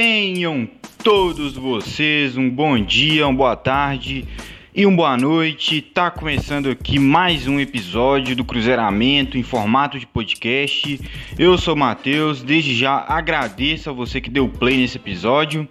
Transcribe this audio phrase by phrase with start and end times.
[0.00, 0.68] Tenham
[1.02, 4.24] todos vocês um bom dia, uma boa tarde
[4.72, 5.82] e uma boa noite.
[5.82, 11.00] Tá começando aqui mais um episódio do Cruzeiramento em formato de podcast.
[11.36, 15.68] Eu sou o Matheus, desde já agradeço a você que deu play nesse episódio.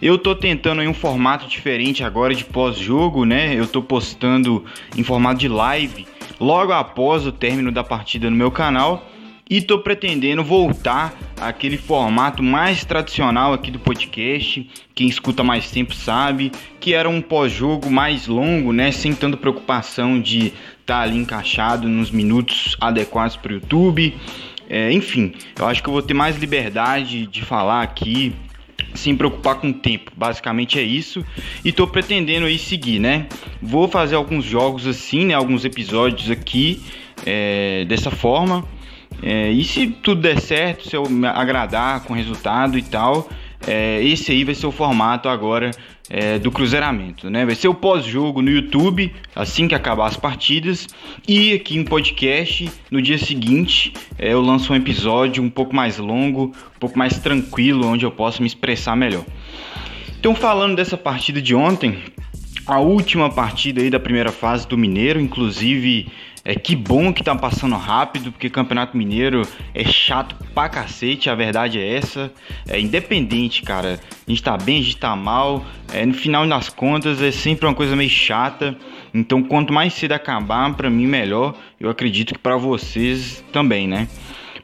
[0.00, 3.56] Eu tô tentando um formato diferente agora de pós-jogo, né?
[3.56, 4.64] Eu tô postando
[4.96, 6.06] em formato de live
[6.38, 9.04] logo após o término da partida no meu canal
[9.48, 14.68] e tô pretendendo voltar àquele formato mais tradicional aqui do podcast.
[14.94, 16.50] Quem escuta mais tempo sabe
[16.80, 20.54] que era um pós-jogo mais longo, né, sem tanta preocupação de estar
[20.86, 24.14] tá ali encaixado nos minutos adequados para o YouTube.
[24.68, 28.34] É, enfim, eu acho que eu vou ter mais liberdade de falar aqui
[28.94, 30.10] sem preocupar com o tempo.
[30.16, 31.24] Basicamente é isso.
[31.64, 33.26] E tô pretendendo aí seguir, né?
[33.60, 35.34] Vou fazer alguns jogos assim, né?
[35.34, 36.80] Alguns episódios aqui
[37.26, 38.64] é, dessa forma.
[39.22, 43.28] É, e se tudo der certo, se eu me agradar com o resultado e tal,
[43.66, 45.70] é, esse aí vai ser o formato agora
[46.10, 47.46] é, do cruzeiramento, né?
[47.46, 50.86] Vai ser o pós-jogo no YouTube, assim que acabar as partidas,
[51.26, 55.98] e aqui em podcast, no dia seguinte, é, eu lanço um episódio um pouco mais
[55.98, 59.24] longo, um pouco mais tranquilo, onde eu posso me expressar melhor.
[60.18, 61.98] Então, falando dessa partida de ontem,
[62.66, 66.08] a última partida aí da primeira fase do Mineiro, inclusive
[66.44, 71.34] é que bom que tá passando rápido, porque Campeonato Mineiro é chato pra cacete, a
[71.34, 72.30] verdade é essa.
[72.68, 73.98] É independente, cara.
[74.26, 75.64] A gente tá bem, a gente tá mal.
[75.90, 78.76] É, no final das contas é sempre uma coisa meio chata.
[79.14, 81.54] Então, quanto mais cedo acabar, para mim melhor.
[81.80, 84.06] Eu acredito que para vocês também, né?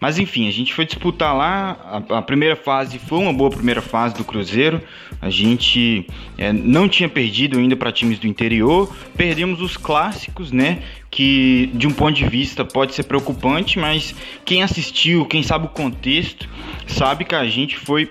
[0.00, 2.02] Mas enfim, a gente foi disputar lá.
[2.08, 4.80] A, a, primeira fase foi uma boa primeira fase do Cruzeiro.
[5.20, 6.06] A gente
[6.38, 8.90] é, não tinha perdido ainda para times do interior.
[9.14, 10.82] Perdemos os clássicos, né?
[11.10, 15.68] Que de um ponto de vista pode ser preocupante, mas quem assistiu, quem sabe o
[15.68, 16.48] contexto,
[16.86, 18.10] sabe que a gente foi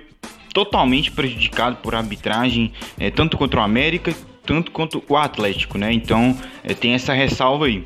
[0.53, 4.13] totalmente prejudicado por arbitragem, é, tanto contra o América,
[4.45, 5.91] tanto quanto o Atlético, né?
[5.91, 7.83] Então é, tem essa ressalva aí.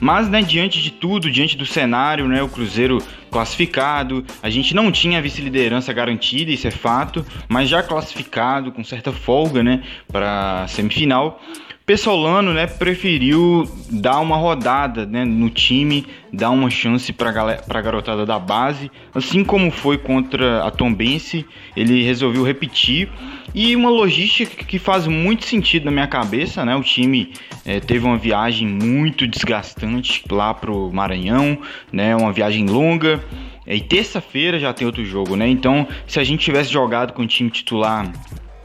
[0.00, 2.98] Mas, né, diante de tudo, diante do cenário, né, o Cruzeiro
[3.30, 8.84] classificado, a gente não tinha a vice-liderança garantida, isso é fato, mas já classificado com
[8.84, 11.40] certa folga, né, para semifinal.
[11.86, 17.28] Pessolano, né, preferiu dar uma rodada, né, no time, dar uma chance para
[17.68, 21.44] a garotada da base, assim como foi contra a Tombense,
[21.76, 23.10] ele resolveu repetir
[23.54, 26.74] e uma logística que faz muito sentido na minha cabeça, né?
[26.74, 27.34] O time
[27.66, 31.58] é, teve uma viagem muito desgastante lá pro Maranhão,
[31.92, 32.16] né?
[32.16, 33.22] Uma viagem longa.
[33.66, 35.46] E terça-feira já tem outro jogo, né?
[35.46, 38.10] Então, se a gente tivesse jogado com o time titular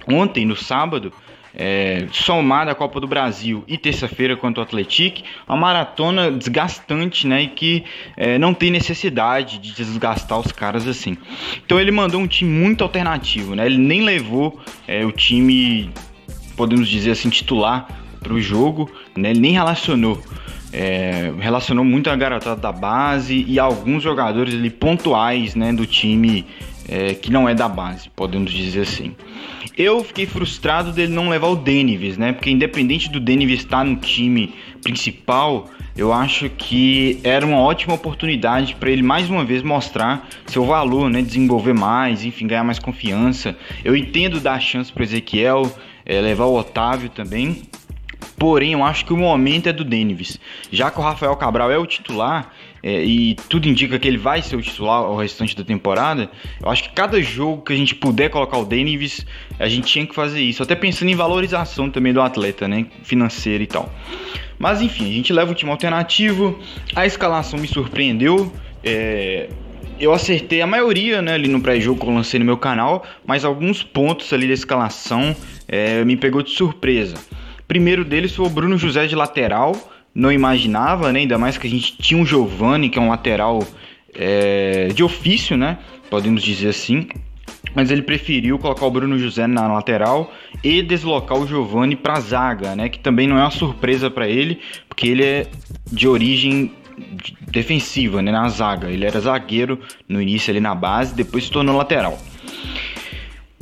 [0.07, 1.13] ontem, no sábado,
[1.53, 7.43] é, somada a Copa do Brasil e terça-feira contra o Atlético, uma maratona desgastante, né?
[7.43, 7.83] E que
[8.15, 11.17] é, não tem necessidade de desgastar os caras assim.
[11.65, 13.65] Então ele mandou um time muito alternativo, né?
[13.65, 15.89] Ele nem levou é, o time,
[16.55, 17.87] podemos dizer assim, titular
[18.19, 19.31] para o jogo, né?
[19.31, 20.21] Ele nem relacionou.
[20.71, 26.45] É, relacionou muito a garotada da base e alguns jogadores ali pontuais né, do time
[26.89, 29.15] é, que não é da base, podemos dizer assim.
[29.77, 32.33] Eu fiquei frustrado dele não levar o Denives, né?
[32.33, 38.75] Porque independente do Denives estar no time principal, eu acho que era uma ótima oportunidade
[38.75, 41.21] para ele mais uma vez mostrar seu valor, né?
[41.21, 43.55] Desenvolver mais, enfim, ganhar mais confiança.
[43.85, 45.71] Eu entendo dar chance para Ezequiel,
[46.05, 47.61] é, levar o Otávio também.
[48.37, 50.39] Porém, eu acho que o momento é do Denives.
[50.71, 54.41] Já que o Rafael Cabral é o titular, é, e tudo indica que ele vai
[54.41, 56.29] ser o titular ao restante da temporada,
[56.61, 59.25] eu acho que cada jogo que a gente puder colocar o Denives,
[59.59, 60.63] a gente tinha que fazer isso.
[60.63, 62.85] Até pensando em valorização também do atleta, né?
[63.03, 63.93] Financeira e tal.
[64.57, 66.59] Mas enfim, a gente leva o time alternativo.
[66.95, 68.51] A escalação me surpreendeu.
[68.83, 69.49] É,
[69.99, 73.43] eu acertei a maioria né, ali no pré-jogo que eu lancei no meu canal, mas
[73.43, 75.35] alguns pontos ali da escalação
[75.67, 77.15] é, me pegou de surpresa.
[77.67, 79.73] Primeiro deles foi o Bruno José de lateral
[80.13, 81.19] não imaginava, né?
[81.19, 83.65] Ainda mais que a gente tinha um Giovani, que é um lateral
[84.13, 85.77] é, de ofício, né?
[86.09, 87.07] Podemos dizer assim.
[87.75, 92.19] Mas ele preferiu colocar o Bruno José na lateral e deslocar o Giovani para a
[92.19, 92.89] zaga, né?
[92.89, 95.47] Que também não é uma surpresa para ele, porque ele é
[95.91, 96.71] de origem
[97.51, 98.31] defensiva, né?
[98.31, 98.89] Na zaga.
[98.89, 102.17] Ele era zagueiro no início ali na base, depois se tornou lateral.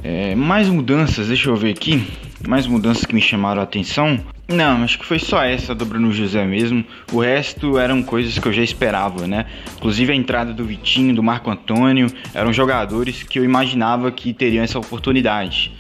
[0.04, 2.08] É, mais mudanças, deixa eu ver aqui.
[2.48, 4.20] Mais mudanças que me chamaram a atenção.
[4.48, 6.84] Não, acho que foi só essa do Bruno José mesmo.
[7.12, 9.46] O resto eram coisas que eu já esperava, né?
[9.76, 14.64] Inclusive a entrada do Vitinho, do Marco Antônio, eram jogadores que eu imaginava que teriam
[14.64, 15.74] essa oportunidade.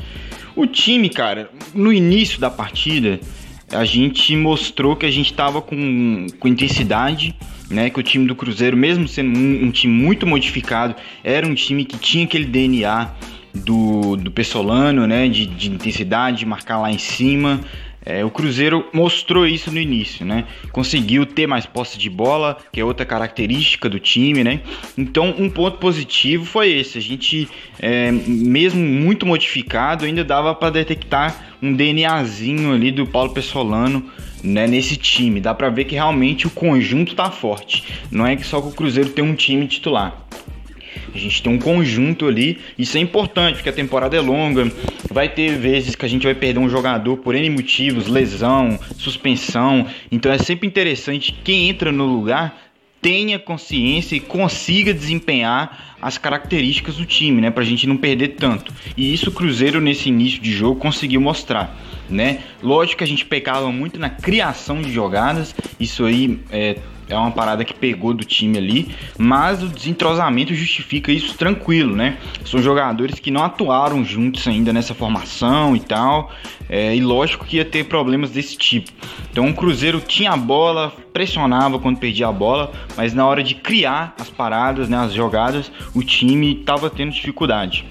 [0.54, 3.22] O time, cara, no início da partida,
[3.72, 7.34] a gente mostrou que a gente estava com, com intensidade,
[7.69, 7.90] né?
[7.90, 10.94] Que o time do Cruzeiro, mesmo sendo um, um time muito modificado,
[11.24, 13.12] era um time que tinha aquele DNA
[13.54, 15.30] do, do Pessolano, né?
[15.30, 17.62] De, de intensidade, de marcar lá em cima.
[18.05, 20.45] É, o Cruzeiro mostrou isso no início, né?
[20.71, 24.61] Conseguiu ter mais posse de bola, que é outra característica do time, né?
[24.97, 26.97] Então, um ponto positivo foi esse.
[26.97, 27.49] A gente,
[27.79, 34.05] é, mesmo muito modificado, ainda dava para detectar um DNAzinho ali do Paulo Pessolano
[34.44, 35.41] né, nesse time.
[35.41, 37.83] Dá para ver que realmente o conjunto tá forte.
[38.11, 40.15] Não é que só que o Cruzeiro tem um time titular.
[41.18, 44.72] A gente tem um conjunto ali, isso é importante, porque a temporada é longa.
[45.10, 49.88] Vai ter vezes que a gente vai perder um jogador por N motivos, lesão, suspensão.
[50.12, 52.68] Então é sempre interessante quem entra no lugar
[53.02, 58.74] tenha consciência e consiga desempenhar as características do time, né, pra gente não perder tanto.
[58.96, 61.75] E isso o Cruzeiro nesse início de jogo conseguiu mostrar,
[62.10, 62.40] né?
[62.62, 66.78] Lógico que a gente pecava muito na criação de jogadas, isso aí é
[67.09, 72.18] é uma parada que pegou do time ali, mas o desentrosamento justifica isso tranquilo, né?
[72.45, 76.31] São jogadores que não atuaram juntos ainda nessa formação e tal,
[76.69, 78.92] é, e lógico que ia ter problemas desse tipo.
[79.31, 83.56] Então o Cruzeiro tinha a bola, pressionava quando perdia a bola, mas na hora de
[83.56, 87.86] criar as paradas, né, as jogadas, o time estava tendo dificuldade.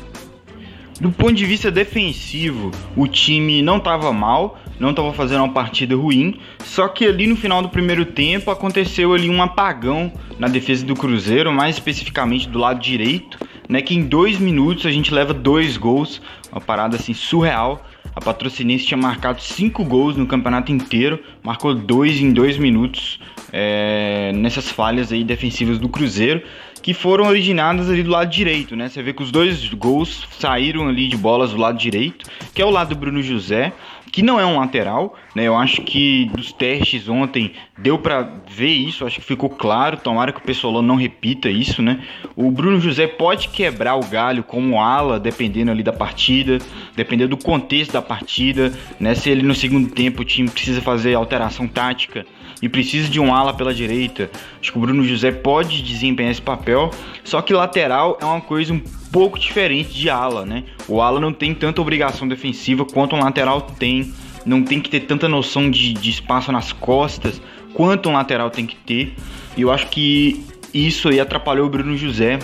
[1.01, 5.97] Do ponto de vista defensivo, o time não estava mal, não estava fazendo uma partida
[5.97, 10.85] ruim, só que ali no final do primeiro tempo aconteceu ali um apagão na defesa
[10.85, 13.39] do Cruzeiro, mais especificamente do lado direito,
[13.69, 13.81] né?
[13.81, 16.21] Que em dois minutos a gente leva dois gols,
[16.51, 17.85] uma parada assim surreal.
[18.15, 23.21] A Patrocinense tinha marcado cinco gols no campeonato inteiro, marcou dois em dois minutos
[23.53, 26.43] é, nessas falhas aí defensivas do Cruzeiro
[26.87, 28.89] que foram originadas ali do lado direito, né?
[28.89, 32.25] Você vê que os dois gols saíram ali de bolas do lado direito,
[32.55, 33.73] que é o lado do Bruno José,
[34.13, 35.45] que não é um lateral, né?
[35.45, 39.97] Eu acho que dos testes ontem deu para ver isso, acho que ficou claro.
[39.97, 42.01] Tomara que o pessoal não repita isso, né?
[42.35, 46.59] O Bruno José pode quebrar o galho como ala, dependendo ali da partida,
[46.95, 49.15] dependendo do contexto da partida, né?
[49.15, 52.27] Se ele no segundo tempo o time precisa fazer alteração tática
[52.61, 54.31] e precisa de um ala pela direita.
[54.61, 56.91] Acho que o Bruno José pode desempenhar esse papel,
[57.25, 58.81] só que lateral é uma coisa um
[59.13, 60.65] pouco diferente de ala, né?
[60.89, 64.13] O ala não tem tanta obrigação defensiva quanto um lateral tem,
[64.45, 67.41] não tem que ter tanta noção de, de espaço nas costas
[67.75, 69.15] quanto um lateral tem que ter.
[69.57, 72.39] E eu acho que isso aí atrapalhou o Bruno José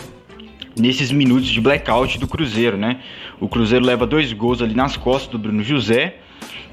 [0.79, 3.01] nesses minutos de blackout do Cruzeiro, né?
[3.41, 6.17] O Cruzeiro leva dois gols ali nas costas do Bruno José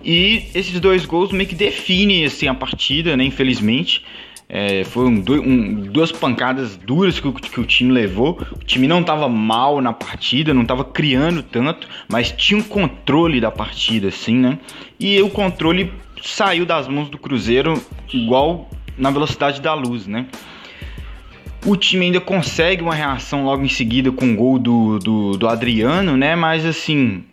[0.03, 3.23] e esses dois gols meio que definem assim, a partida, né?
[3.23, 4.03] Infelizmente.
[4.51, 8.41] É, foram dois, um, duas pancadas duras que o, que o time levou.
[8.51, 13.39] O time não estava mal na partida, não estava criando tanto, mas tinha um controle
[13.39, 14.57] da partida, assim, né?
[14.99, 15.93] E o controle
[16.23, 17.79] saiu das mãos do Cruzeiro
[18.11, 18.67] igual
[18.97, 20.25] na velocidade da luz, né?
[21.65, 25.47] O time ainda consegue uma reação logo em seguida com o gol do, do, do
[25.47, 26.35] Adriano, né?
[26.35, 27.23] Mas assim,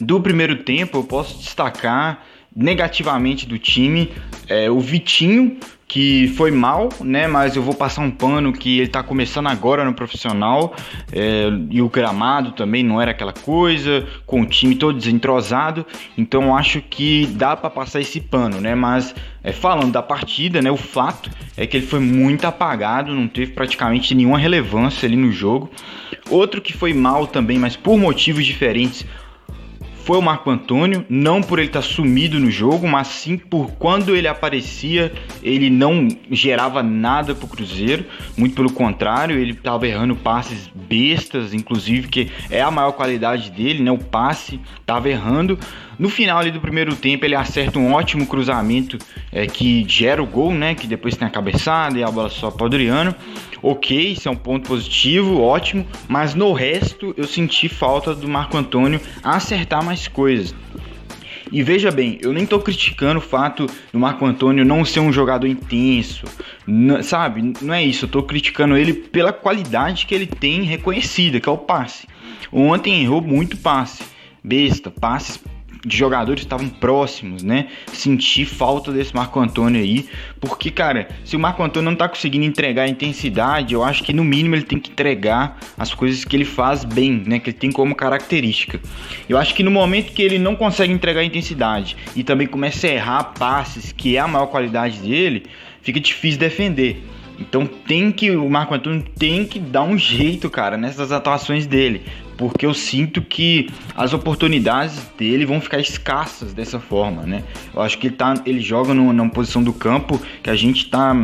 [0.00, 2.24] do primeiro tempo, eu posso destacar
[2.54, 4.12] negativamente do time
[4.48, 5.56] é, o Vitinho,
[5.88, 7.26] que foi mal, né?
[7.26, 10.74] Mas eu vou passar um pano que ele tá começando agora no profissional
[11.12, 15.84] é, e o gramado também não era aquela coisa, com o time todo desentrosado.
[16.16, 18.74] Então acho que dá para passar esse pano, né?
[18.74, 20.70] Mas é, falando da partida, né?
[20.70, 25.30] O fato é que ele foi muito apagado, não teve praticamente nenhuma relevância ali no
[25.30, 25.70] jogo.
[26.30, 29.04] Outro que foi mal também, mas por motivos diferentes,
[30.04, 34.16] foi o Marco Antônio, não por ele estar sumido no jogo, mas sim por quando
[34.16, 35.12] ele aparecia,
[35.42, 38.04] ele não gerava nada pro Cruzeiro,
[38.36, 43.82] muito pelo contrário, ele estava errando passes bestas, inclusive, que é a maior qualidade dele,
[43.82, 43.90] né?
[43.90, 45.58] O passe, estava errando.
[45.98, 48.98] No final ali do primeiro tempo, ele acerta um ótimo cruzamento
[49.30, 50.74] é, que gera o gol, né?
[50.74, 53.14] Que depois tem a cabeçada e a bola só para o Adriano.
[53.62, 55.86] Ok, isso é um ponto positivo, ótimo.
[56.08, 60.54] Mas no resto, eu senti falta do Marco Antônio acertar mais coisas.
[61.52, 65.12] E veja bem, eu nem tô criticando o fato do Marco Antônio não ser um
[65.12, 66.24] jogador intenso,
[67.02, 67.52] sabe?
[67.60, 71.52] Não é isso, eu tô criticando ele pela qualidade que ele tem reconhecida, que é
[71.52, 72.06] o passe.
[72.50, 74.02] Ontem errou muito passe,
[74.42, 75.36] besta, passes
[75.84, 77.68] de jogadores estavam próximos, né?
[77.92, 80.08] Senti falta desse Marco Antônio aí,
[80.40, 84.12] porque, cara, se o Marco Antônio não tá conseguindo entregar a intensidade, eu acho que
[84.12, 87.38] no mínimo ele tem que entregar as coisas que ele faz bem, né?
[87.38, 88.80] Que ele tem como característica.
[89.28, 92.86] Eu acho que no momento que ele não consegue entregar a intensidade e também começa
[92.86, 95.46] a errar passes, que é a maior qualidade dele,
[95.82, 97.02] fica difícil defender.
[97.38, 102.02] Então tem que o Marco Antônio tem que dar um jeito, cara, nessas atuações dele,
[102.36, 107.42] porque eu sinto que as oportunidades dele vão ficar escassas dessa forma, né?
[107.74, 111.14] Eu acho que ele, tá, ele joga numa, posição do campo que a gente tá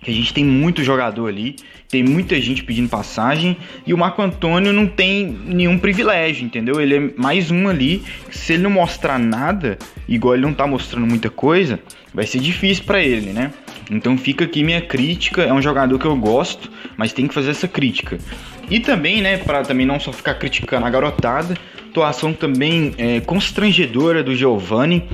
[0.00, 1.56] que a gente tem muito jogador ali,
[1.88, 6.80] tem muita gente pedindo passagem e o Marco Antônio não tem nenhum privilégio, entendeu?
[6.80, 9.76] Ele é mais um ali, se ele não mostrar nada,
[10.08, 11.80] igual ele não tá mostrando muita coisa,
[12.14, 13.52] vai ser difícil para ele, né?
[13.90, 17.50] Então fica aqui minha crítica, é um jogador que eu gosto, mas tem que fazer
[17.50, 18.18] essa crítica.
[18.70, 21.56] E também, né, para também não só ficar criticando a garotada,
[21.88, 25.08] atuação também é, constrangedora do Giovani.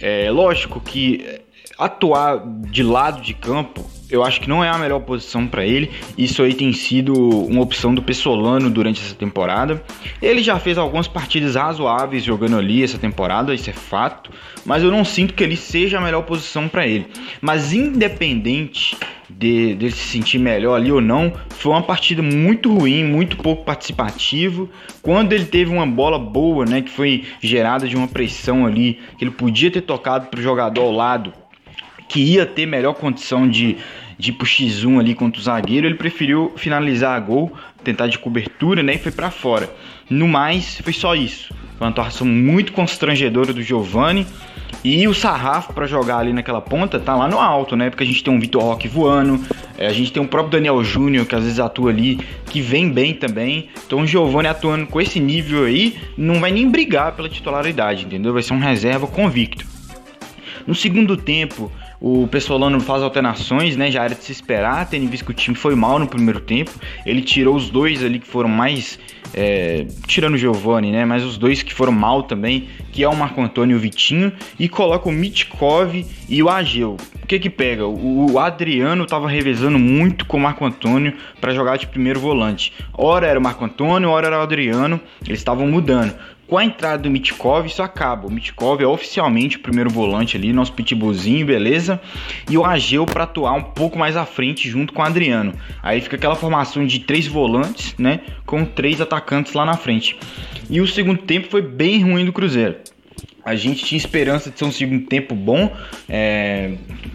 [0.00, 1.40] É lógico que
[1.78, 5.90] atuar de lado de campo eu acho que não é a melhor posição para ele.
[6.16, 7.12] Isso aí tem sido
[7.46, 9.82] uma opção do Pessolano durante essa temporada.
[10.22, 14.30] Ele já fez algumas partidas razoáveis jogando ali essa temporada, isso é fato,
[14.64, 17.06] mas eu não sinto que ele seja a melhor posição para ele.
[17.40, 18.96] Mas independente
[19.28, 23.64] de, de se sentir melhor ali ou não, foi uma partida muito ruim, muito pouco
[23.64, 24.70] participativo.
[25.02, 29.24] Quando ele teve uma bola boa, né, que foi gerada de uma pressão ali, que
[29.24, 31.32] ele podia ter tocado para o jogador ao lado
[32.08, 33.76] que ia ter melhor condição de,
[34.18, 38.18] de ir pro X1 ali contra o zagueiro, ele preferiu finalizar a gol, tentar de
[38.18, 39.68] cobertura, né, e foi para fora.
[40.08, 41.52] No mais, foi só isso.
[41.76, 44.26] Foi uma atuação muito constrangedora do Giovani.
[44.84, 47.90] E o sarrafo para jogar ali naquela ponta tá lá no alto, né?
[47.90, 49.44] Porque a gente tem um Vitor Roque voando,
[49.76, 52.88] é, a gente tem o próprio Daniel Júnior, que às vezes atua ali, que vem
[52.90, 53.68] bem também.
[53.84, 58.32] Então o Giovani atuando com esse nível aí, não vai nem brigar pela titularidade, entendeu?
[58.32, 59.66] Vai ser um reserva convicto.
[60.66, 63.90] No segundo tempo, o Pessolano faz alterações, né?
[63.90, 66.70] Já era de se esperar, tendo visto que o time foi mal no primeiro tempo.
[67.04, 68.98] Ele tirou os dois ali que foram mais.
[69.34, 71.04] É, tirando o Giovani, né?
[71.04, 74.32] Mas os dois que foram mal também, que é o Marco Antônio e o Vitinho,
[74.58, 76.96] e coloca o Mitkov e o Ageu.
[77.22, 77.86] O que que pega?
[77.86, 82.72] O, o Adriano estava revezando muito com o Marco Antônio para jogar de primeiro volante.
[82.94, 86.14] Ora era o Marco Antônio, ora era o Adriano, eles estavam mudando.
[86.46, 88.28] Com a entrada do Mitkov, isso acaba.
[88.28, 92.00] O Mitkov é oficialmente o primeiro volante ali, nosso pitbullzinho, beleza?
[92.48, 95.52] E o Ageu para atuar um pouco mais à frente junto com o Adriano.
[95.82, 98.20] Aí fica aquela formação de três volantes, né?
[98.44, 100.16] Com três atacantes lá na frente.
[100.70, 102.76] E o segundo tempo foi bem ruim do Cruzeiro.
[103.44, 105.72] A gente tinha esperança de ser um segundo tempo bom,
[106.08, 106.72] é,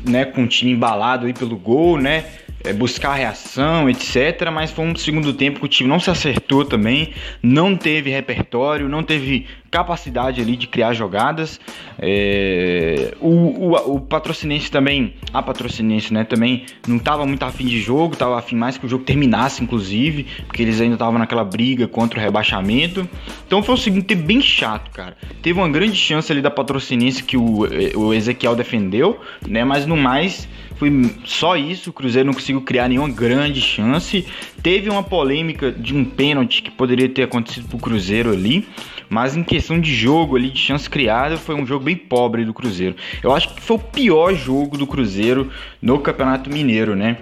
[0.07, 2.23] né, com o time embalado aí pelo gol, né?
[2.63, 4.49] É, buscar reação, etc.
[4.51, 8.87] Mas foi um segundo tempo que o time não se acertou também, não teve repertório,
[8.87, 11.59] não teve capacidade ali de criar jogadas.
[11.97, 17.79] É, o, o, o, patrocinense também, a patrocinense, né, também não estava muito afim de
[17.79, 21.87] jogo, estava afim mais que o jogo terminasse, inclusive, porque eles ainda estavam naquela briga
[21.87, 23.07] contra o rebaixamento.
[23.47, 25.15] Então foi um segundo tempo bem chato, cara.
[25.41, 27.61] Teve uma grande chance ali da patrocinense que o,
[27.95, 30.49] o Ezequiel defendeu, né, mas no mais
[30.81, 31.91] foi só isso.
[31.91, 34.25] O Cruzeiro não conseguiu criar nenhuma grande chance.
[34.63, 38.67] Teve uma polêmica de um pênalti que poderia ter acontecido pro Cruzeiro ali.
[39.07, 42.51] Mas em questão de jogo ali, de chance criada, foi um jogo bem pobre do
[42.51, 42.95] Cruzeiro.
[43.21, 47.17] Eu acho que foi o pior jogo do Cruzeiro no Campeonato Mineiro, né?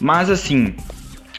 [0.00, 0.74] Mas assim,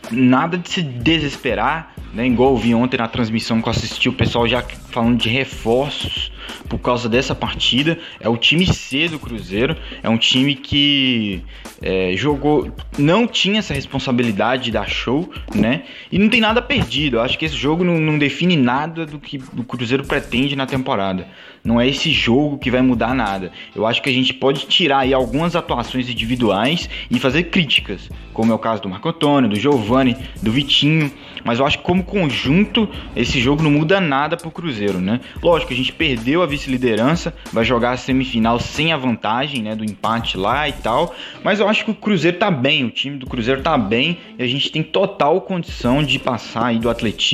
[0.09, 2.25] nada de se desesperar, né?
[2.25, 6.31] Igual eu vi ontem na transmissão que eu assisti, o pessoal já falando de reforços
[6.69, 7.97] por causa dessa partida.
[8.19, 11.43] É o time C do Cruzeiro, é um time que
[11.81, 15.83] é, jogou, não tinha essa responsabilidade de dar show, né?
[16.11, 17.17] E não tem nada perdido.
[17.17, 20.65] Eu acho que esse jogo não, não define nada do que o Cruzeiro pretende na
[20.65, 21.27] temporada.
[21.63, 23.51] Não é esse jogo que vai mudar nada.
[23.75, 28.51] Eu acho que a gente pode tirar aí algumas atuações individuais e fazer críticas, como
[28.51, 31.11] é o caso do Marco Antônio, do Giovani, do Vitinho.
[31.43, 35.19] Mas eu acho que como conjunto, esse jogo não muda nada pro Cruzeiro, né?
[35.41, 39.83] Lógico, a gente perdeu a vice-liderança, vai jogar a semifinal sem a vantagem, né, do
[39.83, 41.13] empate lá e tal.
[41.43, 44.43] Mas eu acho que o Cruzeiro tá bem, o time do Cruzeiro tá bem e
[44.43, 47.25] a gente tem total condição de passar aí do Atlético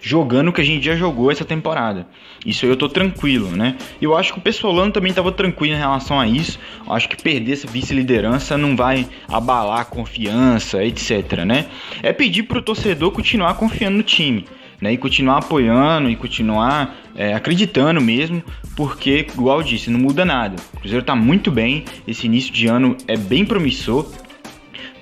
[0.00, 2.06] jogando o que a gente já jogou essa temporada.
[2.44, 3.76] Isso aí eu tô tranquilo, né?
[4.00, 6.58] Eu acho que o Pessolano também tava tranquilo em relação a isso.
[6.86, 11.66] Eu acho que perder essa vice-liderança não vai abalar a confiança, etc, né?
[12.02, 14.44] É pedir pro torcedor continuar confiando no time
[14.80, 18.42] né, e continuar apoiando e continuar é, acreditando mesmo,
[18.74, 20.56] porque, igual eu disse, não muda nada.
[20.74, 24.06] O Cruzeiro está muito bem, esse início de ano é bem promissor.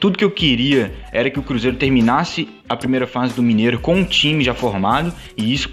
[0.01, 3.97] Tudo que eu queria era que o Cruzeiro terminasse a primeira fase do Mineiro com
[3.97, 5.69] um time já formado, e isso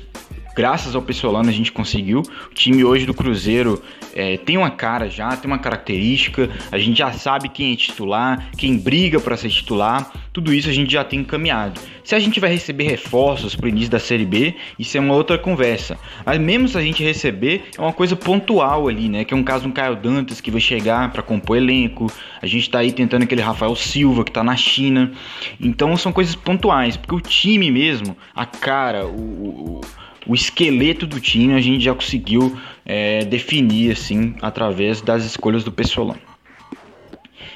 [0.56, 2.22] graças ao Pessolano a gente conseguiu.
[2.22, 3.82] O time hoje do Cruzeiro
[4.14, 8.50] é, tem uma cara já, tem uma característica, a gente já sabe quem é titular,
[8.58, 11.80] quem briga para ser titular, tudo isso a gente já tem encaminhado.
[12.04, 15.14] Se a gente vai receber reforços para o início da Série B, isso é uma
[15.14, 15.98] outra conversa.
[16.26, 19.26] Mas mesmo se a gente receber, é uma coisa pontual ali, né?
[19.26, 22.62] Que é um caso do Caio Dantas que vai chegar para compor elenco, a gente
[22.62, 25.12] está aí tentando aquele Rafael Silva que está na China.
[25.60, 29.82] Então são coisas pontuais, porque o time mesmo, a cara, o, o
[30.26, 35.72] o esqueleto do time a gente já conseguiu é, definir assim através das escolhas do
[35.72, 36.20] Pessolano.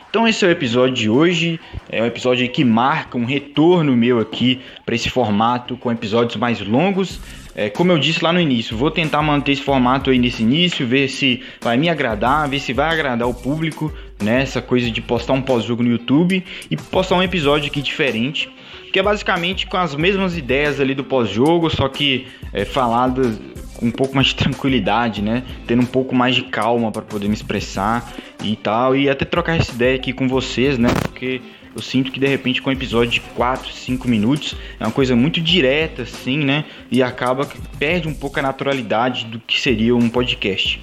[0.10, 4.20] Então esse é o episódio de hoje, é um episódio que marca um retorno meu
[4.20, 7.20] aqui para esse formato com episódios mais longos.
[7.56, 10.88] É, como eu disse lá no início, vou tentar manter esse formato aí nesse início,
[10.88, 14.46] ver se vai me agradar, ver se vai agradar o público, né?
[14.66, 18.50] Coisa de postar um pós-jogo no YouTube e postar um episódio aqui diferente,
[18.92, 23.40] que é basicamente com as mesmas ideias ali do pós-jogo, só que é, faladas
[23.80, 25.44] com um pouco mais de tranquilidade, né?
[25.66, 28.96] Tendo um pouco mais de calma para poder me expressar e tal.
[28.96, 30.90] E até trocar essa ideia aqui com vocês, né?
[31.02, 31.42] Porque
[31.74, 35.16] eu sinto que de repente com um episódio de 4, 5 minutos é uma coisa
[35.16, 36.66] muito direta, assim, né?
[36.92, 40.82] E acaba que perde um pouco a naturalidade do que seria um podcast.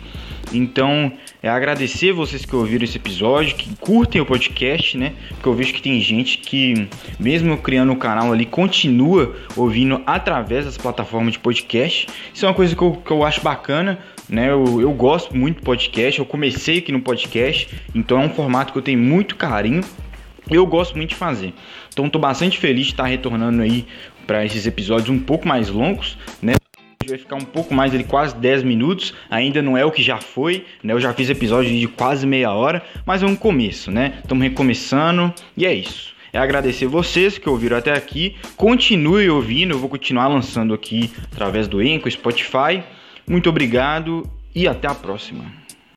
[0.52, 1.12] Então,
[1.42, 5.12] é agradecer vocês que ouviram esse episódio, que curtem o podcast, né?
[5.30, 6.88] Porque eu vejo que tem gente que,
[7.18, 12.06] mesmo criando o canal ali, continua ouvindo através das plataformas de podcast.
[12.32, 13.98] Isso é uma coisa que eu, que eu acho bacana,
[14.28, 14.50] né?
[14.50, 18.72] Eu, eu gosto muito do podcast, eu comecei aqui no podcast, então é um formato
[18.72, 19.82] que eu tenho muito carinho.
[20.48, 21.52] Eu gosto muito de fazer.
[21.92, 23.84] Então, estou bastante feliz de estar retornando aí
[24.26, 26.54] para esses episódios um pouco mais longos, né?
[27.08, 30.18] Vai ficar um pouco mais, ele quase 10 minutos, ainda não é o que já
[30.18, 30.92] foi, né?
[30.92, 34.18] Eu já fiz episódio de quase meia hora, mas é um começo, né?
[34.22, 36.14] Estamos recomeçando e é isso.
[36.32, 38.36] É agradecer vocês que ouviram até aqui.
[38.56, 42.82] Continue ouvindo, eu vou continuar lançando aqui através do Enco, Spotify.
[43.26, 45.65] Muito obrigado e até a próxima.